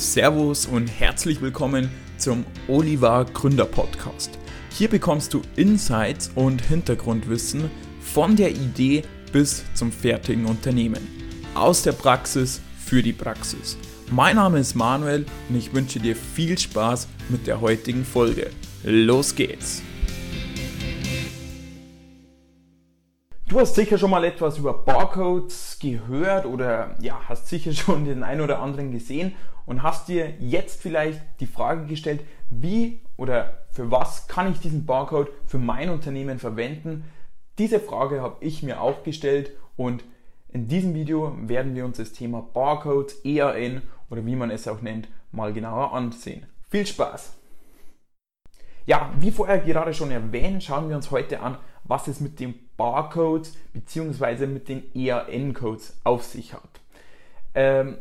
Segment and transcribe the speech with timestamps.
[0.00, 4.30] Servus und herzlich willkommen zum Oliver Gründer Podcast.
[4.70, 11.06] Hier bekommst du Insights und Hintergrundwissen von der Idee bis zum fertigen Unternehmen.
[11.54, 13.76] Aus der Praxis für die Praxis.
[14.10, 18.50] Mein Name ist Manuel und ich wünsche dir viel Spaß mit der heutigen Folge.
[18.82, 19.82] Los geht's!
[23.50, 28.22] Du hast sicher schon mal etwas über Barcodes gehört oder ja, hast sicher schon den
[28.22, 29.34] einen oder anderen gesehen
[29.66, 34.86] und hast dir jetzt vielleicht die Frage gestellt, wie oder für was kann ich diesen
[34.86, 37.02] Barcode für mein Unternehmen verwenden?
[37.58, 40.04] Diese Frage habe ich mir auch gestellt und
[40.52, 44.80] in diesem Video werden wir uns das Thema Barcodes, EAN oder wie man es auch
[44.80, 46.46] nennt, mal genauer ansehen.
[46.68, 47.39] Viel Spaß!
[48.86, 52.54] Ja, wie vorher gerade schon erwähnt, schauen wir uns heute an, was es mit dem
[52.76, 54.46] Barcodes bzw.
[54.46, 56.80] mit den EAN-Codes auf sich hat.
[57.54, 57.98] Ähm,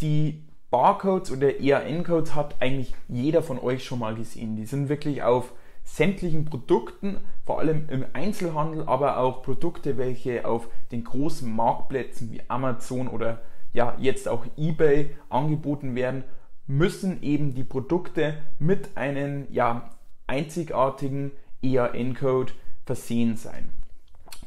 [0.00, 4.56] die Barcodes oder EAN-Codes hat eigentlich jeder von euch schon mal gesehen.
[4.56, 5.52] Die sind wirklich auf
[5.84, 12.40] sämtlichen Produkten, vor allem im Einzelhandel, aber auch Produkte, welche auf den großen Marktplätzen wie
[12.48, 16.24] Amazon oder ja jetzt auch eBay angeboten werden,
[16.66, 19.90] müssen eben die Produkte mit einem ja,
[20.32, 21.30] einzigartigen
[21.62, 22.54] EAN-Code
[22.86, 23.68] versehen sein.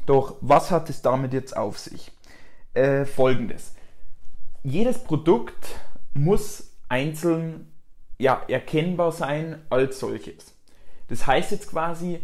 [0.07, 2.11] Doch was hat es damit jetzt auf sich?
[2.73, 3.75] Äh, Folgendes.
[4.63, 5.79] Jedes Produkt
[6.15, 7.71] muss einzeln
[8.17, 10.55] ja, erkennbar sein als solches.
[11.07, 12.19] Das heißt jetzt quasi,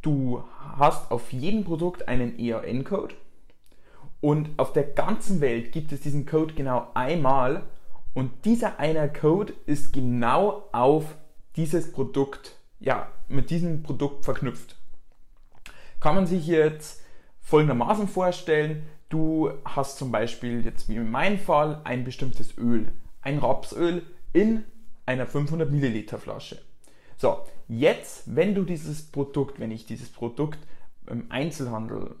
[0.00, 0.42] du
[0.76, 3.14] hast auf jedem Produkt einen EAN-Code
[4.20, 7.62] und auf der ganzen Welt gibt es diesen Code genau einmal
[8.12, 11.04] und dieser eine Code ist genau auf
[11.56, 14.76] dieses Produkt, ja, mit diesem Produkt verknüpft
[16.02, 17.00] kann man sich jetzt
[17.40, 22.88] folgendermaßen vorstellen, du hast zum Beispiel jetzt wie in meinem Fall ein bestimmtes Öl,
[23.20, 24.02] ein Rapsöl
[24.32, 24.64] in
[25.06, 26.60] einer 500 Milliliter Flasche.
[27.16, 30.58] So, jetzt, wenn du dieses Produkt, wenn ich dieses Produkt
[31.06, 32.16] im Einzelhandel,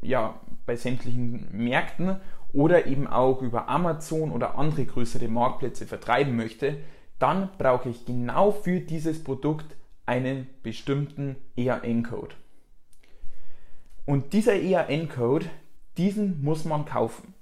[0.00, 2.20] ja, bei sämtlichen Märkten
[2.52, 6.76] oder eben auch über Amazon oder andere größere Marktplätze vertreiben möchte,
[7.18, 12.34] dann brauche ich genau für dieses Produkt einen bestimmten EAN-Code.
[14.06, 15.46] Und dieser EAN-Code,
[15.96, 17.34] diesen muss man kaufen.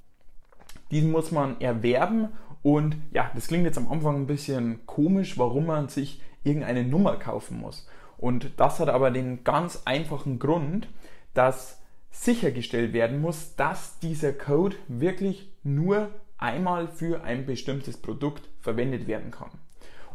[0.91, 2.29] Diesen muss man erwerben
[2.63, 7.17] und ja, das klingt jetzt am Anfang ein bisschen komisch, warum man sich irgendeine Nummer
[7.17, 7.89] kaufen muss.
[8.19, 10.89] Und das hat aber den ganz einfachen Grund,
[11.35, 11.81] dass
[12.13, 19.31] sichergestellt werden muss, dass dieser Code wirklich nur einmal für ein bestimmtes Produkt verwendet werden
[19.31, 19.51] kann.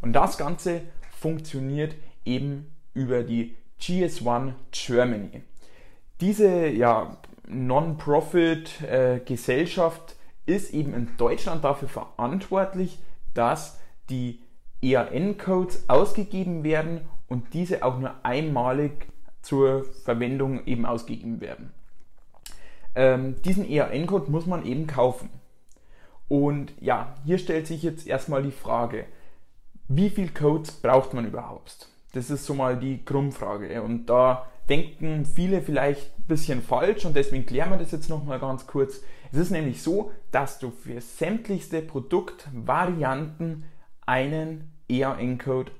[0.01, 0.81] Und das Ganze
[1.19, 1.95] funktioniert
[2.27, 5.41] eben über die GS1 Germany.
[6.21, 7.17] Diese ja,
[7.47, 10.15] Non-Profit-Gesellschaft
[10.47, 12.99] äh, ist eben in Deutschland dafür verantwortlich,
[13.33, 13.79] dass
[14.09, 14.41] die
[14.81, 19.07] EAN-Codes ausgegeben werden und diese auch nur einmalig
[19.41, 21.73] zur Verwendung eben ausgegeben werden.
[22.95, 25.29] Ähm, diesen EAN-Code muss man eben kaufen.
[26.27, 29.05] Und ja, hier stellt sich jetzt erstmal die Frage,
[29.87, 31.87] wie viel Codes braucht man überhaupt?
[32.13, 33.81] Das ist so mal die Grundfrage.
[33.81, 38.39] Und da denken viele vielleicht ein bisschen falsch und deswegen klären wir das jetzt nochmal
[38.39, 39.01] ganz kurz.
[39.31, 43.65] Es ist nämlich so, dass du für sämtlichste Produktvarianten
[44.05, 45.71] einen EAN-Code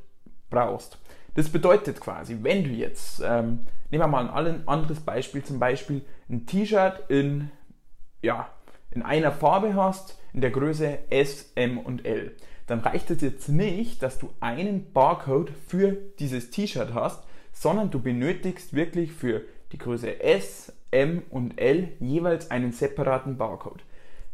[0.50, 1.00] brauchst.
[1.36, 6.04] Das bedeutet quasi, wenn du jetzt, ähm, nehmen wir mal ein anderes Beispiel, zum Beispiel
[6.30, 7.52] ein T-Shirt in,
[8.22, 8.50] ja,
[8.92, 12.36] in einer Farbe hast, in der Größe S, M und L,
[12.68, 17.24] dann reicht es jetzt nicht, dass du einen Barcode für dieses T-Shirt hast,
[17.54, 19.42] sondern du benötigst wirklich für
[19.72, 23.84] die Größe S, M und L jeweils einen separaten Barcode.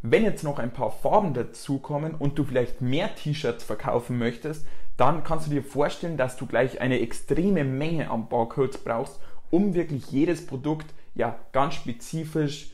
[0.02, 4.66] Wenn jetzt noch ein paar Farben dazukommen und du vielleicht mehr T-Shirts verkaufen möchtest,
[4.96, 9.18] dann kannst du dir vorstellen, dass du gleich eine extreme Menge an Barcodes brauchst,
[9.50, 12.72] um wirklich jedes Produkt ja ganz spezifisch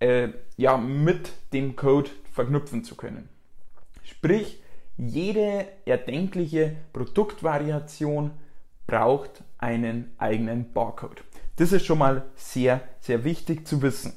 [0.00, 3.28] äh, ja, mit dem Code verknüpfen zu können.
[4.02, 4.61] Sprich,
[4.96, 8.32] jede erdenkliche Produktvariation
[8.86, 11.24] braucht einen eigenen Barcode.
[11.56, 14.12] Das ist schon mal sehr, sehr wichtig zu wissen.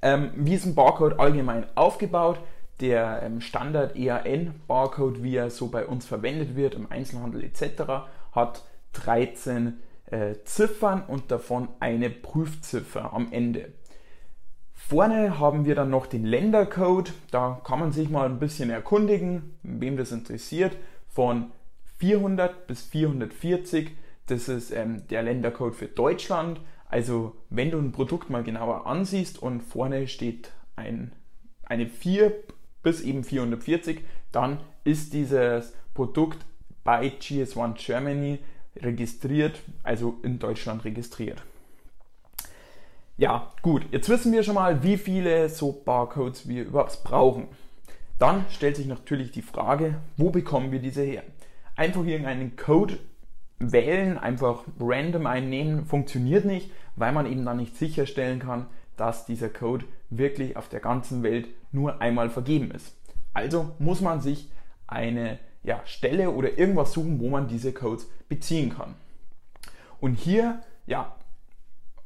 [0.00, 2.38] Ähm, wie ist ein Barcode allgemein aufgebaut?
[2.80, 8.62] Der ähm, Standard EAN-Barcode, wie er so bei uns verwendet wird im Einzelhandel etc., hat
[8.92, 13.72] 13 äh, Ziffern und davon eine Prüfziffer am Ende.
[14.78, 17.12] Vorne haben wir dann noch den Ländercode.
[17.30, 20.76] Da kann man sich mal ein bisschen erkundigen, wem das interessiert.
[21.10, 21.50] Von
[21.98, 23.90] 400 bis 440.
[24.28, 26.60] Das ist ähm, der Ländercode für Deutschland.
[26.88, 31.12] Also wenn du ein Produkt mal genauer ansiehst und vorne steht ein,
[31.64, 32.32] eine 4
[32.82, 34.00] bis eben 440,
[34.32, 36.46] dann ist dieses Produkt
[36.84, 38.38] bei GS1 Germany
[38.76, 41.42] registriert, also in Deutschland registriert.
[43.20, 47.48] Ja, gut, jetzt wissen wir schon mal, wie viele so Barcodes wir überhaupt brauchen.
[48.16, 51.24] Dann stellt sich natürlich die Frage, wo bekommen wir diese her?
[51.74, 52.96] Einfach irgendeinen Code
[53.58, 58.66] wählen, einfach random einnehmen, funktioniert nicht, weil man eben dann nicht sicherstellen kann,
[58.96, 62.94] dass dieser Code wirklich auf der ganzen Welt nur einmal vergeben ist.
[63.34, 64.48] Also muss man sich
[64.86, 68.94] eine ja, Stelle oder irgendwas suchen, wo man diese Codes beziehen kann.
[69.98, 71.14] Und hier ja,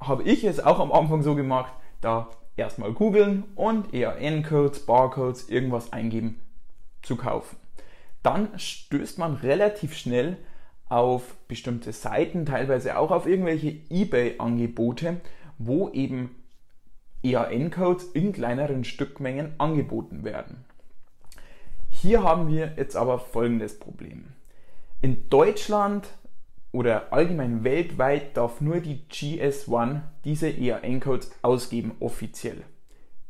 [0.07, 5.93] habe ich es auch am Anfang so gemacht, da erstmal googeln und ERN-Codes, Barcodes, irgendwas
[5.93, 6.41] eingeben
[7.03, 7.57] zu kaufen.
[8.23, 10.37] Dann stößt man relativ schnell
[10.89, 15.21] auf bestimmte Seiten, teilweise auch auf irgendwelche eBay-Angebote,
[15.59, 16.37] wo eben
[17.23, 20.65] EAN-Codes in kleineren Stückmengen angeboten werden.
[21.89, 24.33] Hier haben wir jetzt aber folgendes Problem.
[25.01, 26.09] In Deutschland
[26.73, 32.65] oder allgemein weltweit darf nur die GS1 diese EAN-Codes ausgeben offiziell.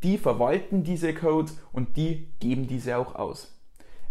[0.03, 3.57] Die verwalten diese Codes und die geben diese auch aus.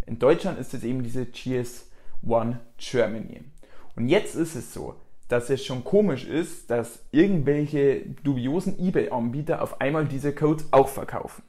[0.05, 3.43] In Deutschland ist es eben diese GS1 Germany.
[3.95, 4.95] Und jetzt ist es so,
[5.27, 11.43] dass es schon komisch ist, dass irgendwelche dubiosen eBay-Anbieter auf einmal diese Codes auch verkaufen.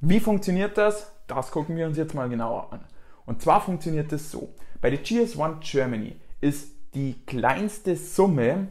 [0.00, 1.10] Wie funktioniert das?
[1.26, 2.80] Das gucken wir uns jetzt mal genauer an.
[3.24, 4.54] Und zwar funktioniert es so.
[4.82, 8.68] Bei der GS1 Germany ist die kleinste Summe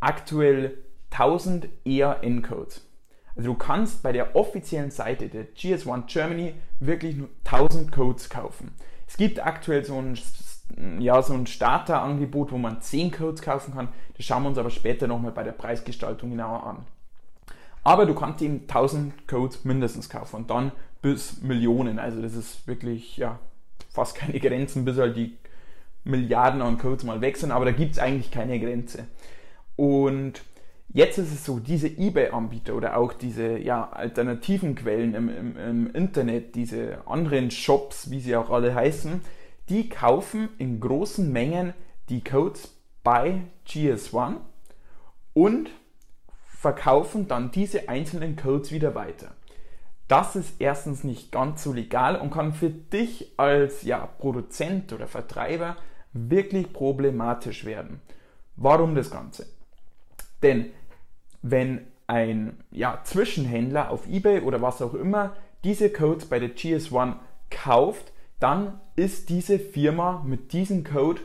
[0.00, 0.78] aktuell
[1.10, 2.86] 1000 ERN-Codes.
[3.36, 8.72] Also du kannst bei der offiziellen Seite der GS1 Germany wirklich nur 1000 Codes kaufen.
[9.06, 10.18] Es gibt aktuell so ein,
[11.00, 13.88] ja, so ein Starterangebot, wo man 10 Codes kaufen kann.
[14.16, 16.86] Das schauen wir uns aber später nochmal bei der Preisgestaltung genauer an.
[17.82, 21.98] Aber du kannst eben 1000 Codes mindestens kaufen und dann bis Millionen.
[21.98, 23.38] Also das ist wirklich ja,
[23.90, 25.36] fast keine Grenzen, bis halt die
[26.04, 29.06] Milliarden an Codes mal weg sind, aber da gibt es eigentlich keine Grenze.
[29.76, 30.42] Und
[30.88, 35.94] jetzt ist es so, diese eBay-Anbieter oder auch diese ja, alternativen Quellen im, im, im
[35.94, 39.20] Internet, diese anderen Shops, wie sie auch alle heißen,
[39.68, 41.72] die kaufen in großen Mengen
[42.08, 44.36] die Codes bei GS1
[45.32, 45.70] und
[46.46, 49.32] verkaufen dann diese einzelnen Codes wieder weiter.
[50.08, 55.06] Das ist erstens nicht ganz so legal und kann für dich als ja, Produzent oder
[55.06, 55.76] Vertreiber
[56.14, 58.00] wirklich problematisch werden.
[58.56, 59.46] Warum das Ganze?
[60.42, 60.70] Denn
[61.42, 67.16] wenn ein ja, Zwischenhändler auf eBay oder was auch immer diese Codes bei der GS1
[67.50, 71.22] kauft, dann ist diese Firma mit diesem Code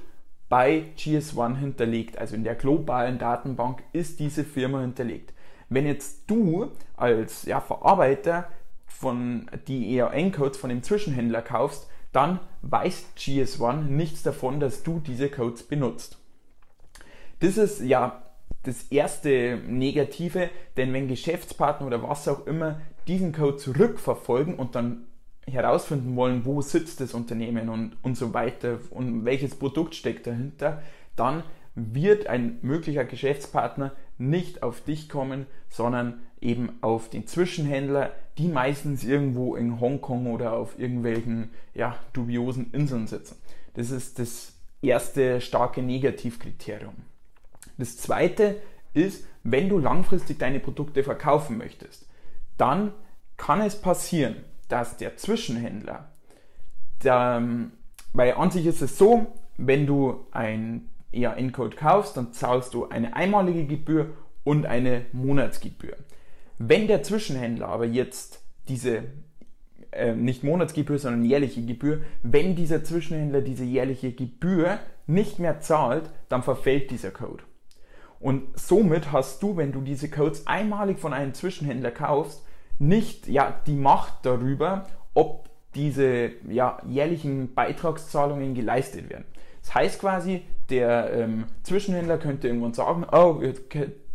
[0.47, 2.17] bei GS1 hinterlegt.
[2.17, 5.33] Also in der globalen Datenbank ist diese Firma hinterlegt.
[5.69, 8.47] Wenn jetzt du als ja, Verarbeiter
[8.87, 15.29] von die ERN-Codes von dem Zwischenhändler kaufst, dann weiß GS1 nichts davon, dass du diese
[15.29, 16.17] Codes benutzt.
[17.39, 18.23] Das ist ja
[18.63, 25.05] das erste Negative, denn wenn Geschäftspartner oder was auch immer diesen Code zurückverfolgen und dann
[25.47, 30.83] herausfinden wollen, wo sitzt das Unternehmen und, und so weiter und welches Produkt steckt dahinter,
[31.15, 31.43] dann
[31.75, 39.03] wird ein möglicher Geschäftspartner nicht auf dich kommen, sondern eben auf den Zwischenhändler, die meistens
[39.03, 43.35] irgendwo in Hongkong oder auf irgendwelchen ja, dubiosen Inseln sitzen.
[43.73, 46.95] Das ist das erste starke Negativkriterium.
[47.77, 48.61] Das zweite
[48.93, 52.07] ist, wenn du langfristig deine Produkte verkaufen möchtest,
[52.57, 52.93] dann
[53.37, 54.35] kann es passieren,
[54.67, 56.11] dass der Zwischenhändler,
[57.03, 57.41] der,
[58.13, 59.27] weil an sich ist es so,
[59.57, 65.97] wenn du ein EAN-Code kaufst, dann zahlst du eine einmalige Gebühr und eine Monatsgebühr.
[66.59, 69.03] Wenn der Zwischenhändler aber jetzt diese
[69.91, 76.11] äh, nicht Monatsgebühr, sondern jährliche Gebühr, wenn dieser Zwischenhändler diese jährliche Gebühr nicht mehr zahlt,
[76.27, 77.43] dann verfällt dieser Code.
[78.19, 82.45] Und somit hast du, wenn du diese Codes einmalig von einem Zwischenhändler kaufst,
[82.77, 89.25] nicht ja, die Macht darüber, ob diese ja, jährlichen Beitragszahlungen geleistet werden.
[89.61, 93.41] Das heißt quasi, der ähm, Zwischenhändler könnte irgendwann sagen, oh,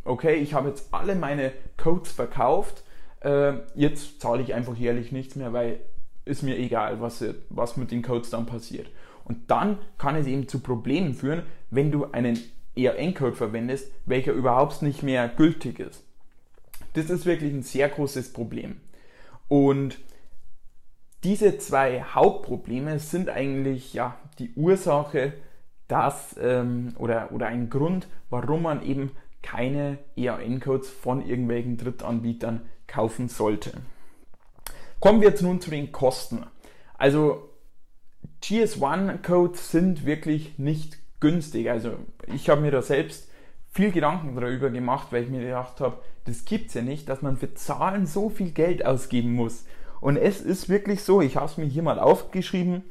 [0.05, 2.85] okay, ich habe jetzt alle meine Codes verkauft,
[3.21, 5.81] äh, jetzt zahle ich einfach jährlich nichts mehr, weil
[6.25, 8.89] ist mir egal, was, was mit den Codes dann passiert.
[9.25, 12.39] Und dann kann es eben zu Problemen führen, wenn du einen
[12.77, 16.03] ERN-Code verwendest, welcher überhaupt nicht mehr gültig ist.
[16.95, 18.81] Das ist wirklich ein sehr großes Problem.
[19.49, 19.99] Und
[21.25, 25.33] diese zwei Hauptprobleme sind eigentlich ja, die Ursache,
[25.89, 29.11] dass ähm, oder, oder ein Grund, warum man eben
[29.45, 33.73] keine EAN-Codes von irgendwelchen Drittanbietern kaufen sollte.
[35.01, 36.47] Kommen wir jetzt nun zu den Kosten.
[36.97, 37.51] Also
[38.43, 41.71] GS1-Codes sind wirklich nicht günstig.
[41.71, 41.93] Also
[42.35, 43.31] ich habe mir da selbst
[43.71, 47.21] viel Gedanken darüber gemacht, weil ich mir gedacht habe, das gibt es ja nicht, dass
[47.21, 49.67] man für Zahlen so viel Geld ausgeben muss.
[50.01, 52.83] Und es ist wirklich so, ich habe es mir hier mal aufgeschrieben,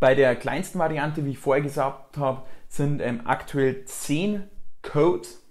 [0.00, 4.42] bei der kleinsten Variante, wie ich vorher gesagt habe, sind ähm, aktuell 10
[4.82, 5.43] Codes.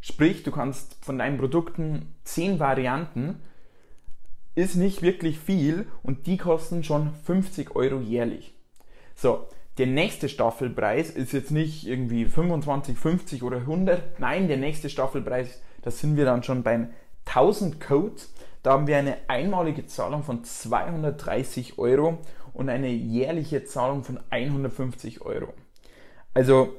[0.00, 3.42] Sprich, du kannst von deinen Produkten 10 Varianten,
[4.54, 8.54] ist nicht wirklich viel und die kosten schon 50 Euro jährlich.
[9.14, 9.46] So,
[9.78, 14.18] der nächste Staffelpreis ist jetzt nicht irgendwie 25, 50 oder 100.
[14.18, 16.88] Nein, der nächste Staffelpreis, da sind wir dann schon bei
[17.26, 18.34] 1000 Codes.
[18.62, 22.18] Da haben wir eine einmalige Zahlung von 230 Euro
[22.52, 25.54] und eine jährliche Zahlung von 150 Euro.
[26.34, 26.74] Also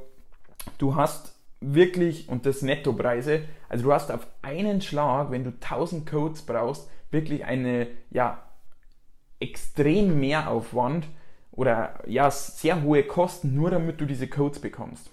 [0.78, 6.10] du hast wirklich, und das Nettopreise, also du hast auf einen Schlag, wenn du 1000
[6.10, 8.44] Codes brauchst, wirklich eine ja,
[9.40, 11.08] extrem Mehraufwand
[11.52, 15.10] oder ja, sehr hohe Kosten, nur damit du diese Codes bekommst.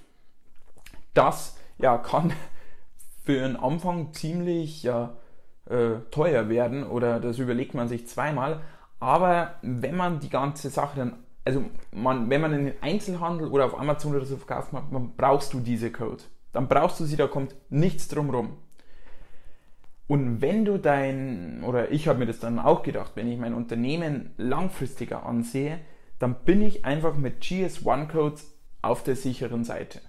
[1.14, 2.32] Das ja, kann
[3.24, 5.16] für einen Anfang ziemlich ja,
[5.66, 8.60] äh, teuer werden oder das überlegt man sich zweimal.
[9.00, 13.66] Aber wenn man die ganze Sache dann, also man, wenn man in den Einzelhandel oder
[13.66, 16.22] auf Amazon oder so verkauft, man, man brauchst du diese Code.
[16.52, 18.56] Dann brauchst du sie, da kommt nichts drum rum.
[20.06, 23.52] Und wenn du dein, oder ich habe mir das dann auch gedacht, wenn ich mein
[23.52, 25.78] Unternehmen langfristiger ansehe,
[26.18, 30.00] dann bin ich einfach mit GS1-Codes auf der sicheren Seite.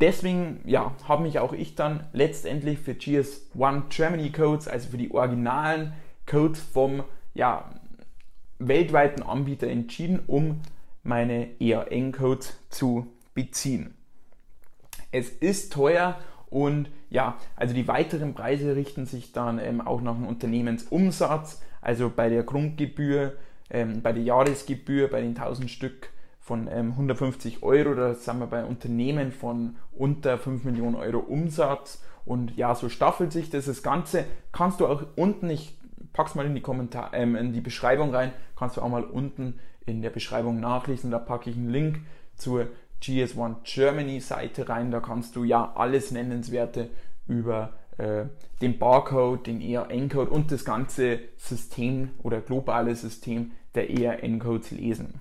[0.00, 5.12] Deswegen ja, habe mich auch ich dann letztendlich für GS1 Germany Codes, also für die
[5.12, 5.94] originalen
[6.26, 7.70] Codes vom ja,
[8.58, 10.60] weltweiten Anbieter entschieden, um
[11.02, 13.93] meine EAN-Codes zu beziehen.
[15.14, 16.18] Es ist teuer
[16.50, 22.10] und ja, also die weiteren Preise richten sich dann ähm, auch nach dem Unternehmensumsatz, also
[22.10, 23.34] bei der Grundgebühr,
[23.70, 28.48] ähm, bei der Jahresgebühr, bei den 1000 Stück von ähm, 150 Euro, da sind wir
[28.48, 33.66] bei Unternehmen von unter 5 Millionen Euro Umsatz und ja, so staffelt sich das.
[33.66, 35.78] Das Ganze kannst du auch unten, ich
[36.12, 39.60] pack's mal in die Kommentar, ähm, in die Beschreibung rein, kannst du auch mal unten
[39.86, 41.12] in der Beschreibung nachlesen.
[41.12, 42.00] Da packe ich einen Link
[42.34, 42.66] zur
[43.04, 44.90] GS1 Germany Seite rein.
[44.90, 46.90] Da kannst du ja alles Nennenswerte
[47.26, 48.24] über äh,
[48.60, 55.20] den Barcode, den ERN-Code und das ganze System oder globale System der ERN-Codes lesen.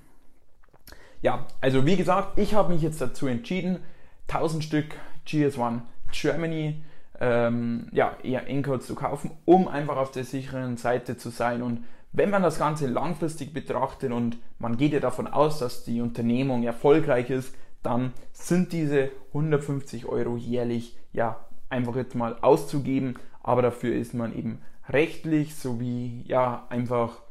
[1.21, 3.79] Ja, also wie gesagt, ich habe mich jetzt dazu entschieden,
[4.27, 4.95] 1000 Stück
[5.27, 6.83] GS1 Germany
[7.19, 11.61] ähm, ja, eher Encodes zu kaufen, um einfach auf der sicheren Seite zu sein.
[11.61, 16.01] Und wenn man das Ganze langfristig betrachtet und man geht ja davon aus, dass die
[16.01, 23.61] Unternehmung erfolgreich ist, dann sind diese 150 Euro jährlich ja einfach jetzt mal auszugeben, aber
[23.61, 27.21] dafür ist man eben rechtlich sowie ja einfach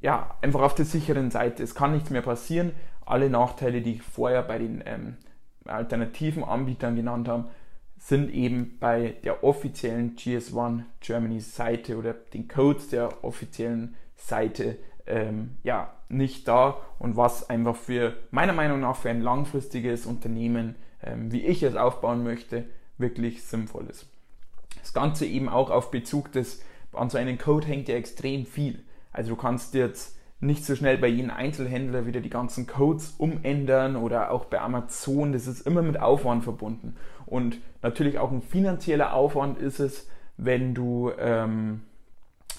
[0.00, 1.62] ja einfach auf der sicheren Seite.
[1.62, 2.72] Es kann nichts mehr passieren.
[3.06, 5.16] Alle Nachteile, die ich vorher bei den ähm,
[5.64, 7.48] alternativen Anbietern genannt habe,
[7.98, 15.56] sind eben bei der offiziellen GS1 Germany Seite oder den Codes der offiziellen Seite ähm,
[15.62, 21.32] ja, nicht da und was einfach für meiner Meinung nach für ein langfristiges Unternehmen, ähm,
[21.32, 22.64] wie ich es aufbauen möchte,
[22.98, 24.06] wirklich sinnvoll ist.
[24.80, 28.82] Das Ganze eben auch auf Bezug des, an so einem Code hängt ja extrem viel.
[29.12, 33.96] Also du kannst jetzt nicht so schnell bei jedem Einzelhändler wieder die ganzen Codes umändern
[33.96, 35.32] oder auch bei Amazon.
[35.32, 36.96] Das ist immer mit Aufwand verbunden.
[37.24, 41.82] Und natürlich auch ein finanzieller Aufwand ist es, wenn du ähm,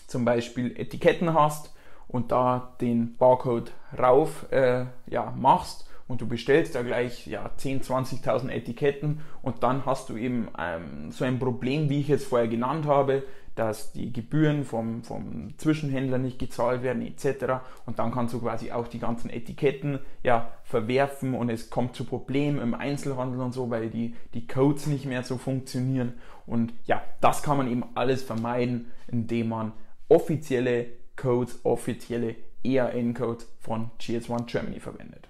[0.08, 1.75] zum Beispiel Etiketten hast
[2.08, 8.22] und da den Barcode rauf äh, ja, machst und du bestellst da gleich ja, 10.000,
[8.24, 12.48] 20.000 Etiketten und dann hast du eben ähm, so ein Problem, wie ich es vorher
[12.48, 13.24] genannt habe,
[13.56, 17.64] dass die Gebühren vom, vom Zwischenhändler nicht gezahlt werden etc.
[17.86, 22.04] Und dann kannst du quasi auch die ganzen Etiketten ja, verwerfen und es kommt zu
[22.04, 26.14] Problemen im Einzelhandel und so, weil die, die Codes nicht mehr so funktionieren.
[26.46, 29.72] Und ja, das kann man eben alles vermeiden, indem man
[30.10, 35.28] offizielle Codes, offizielle ERN-Codes von GS1 Germany verwendet.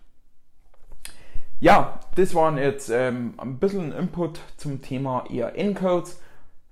[1.59, 6.19] Ja, das waren jetzt ähm, ein bisschen Input zum Thema ERN-Codes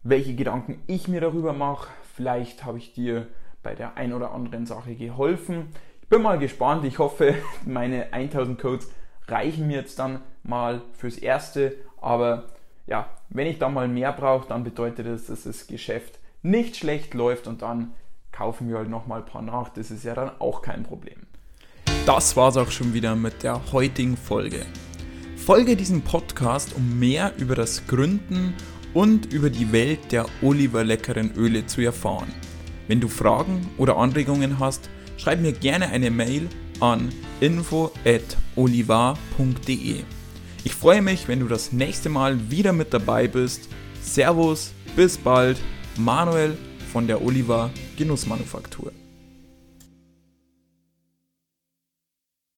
[0.04, 1.90] welche Gedanken ich mir darüber mache.
[2.16, 3.28] Vielleicht habe ich dir
[3.64, 5.70] bei der ein oder anderen Sache geholfen.
[6.02, 6.84] Ich bin mal gespannt.
[6.86, 8.92] Ich hoffe, meine 1000 Codes
[9.28, 11.76] reichen mir jetzt dann mal fürs Erste.
[12.02, 12.50] Aber
[12.86, 17.14] ja, wenn ich da mal mehr brauche, dann bedeutet das, dass das Geschäft nicht schlecht
[17.14, 17.94] läuft und dann
[18.34, 19.70] kaufen wir halt nochmal ein paar nach.
[19.70, 21.20] Das ist ja dann auch kein Problem.
[22.06, 24.66] Das war's auch schon wieder mit der heutigen Folge.
[25.38, 28.54] Folge diesem Podcast, um mehr über das Gründen
[28.94, 32.34] und über die Welt der Oliver leckeren Öle zu erfahren.
[32.88, 36.50] Wenn du Fragen oder Anregungen hast, schreib mir gerne eine Mail
[36.80, 37.10] an
[37.40, 40.04] info@olivar.de.
[40.66, 43.70] Ich freue mich, wenn du das nächste Mal wieder mit dabei bist.
[44.02, 45.58] Servus, bis bald,
[45.98, 46.58] Manuel
[46.92, 48.92] von der Oliver Genussmanufaktur.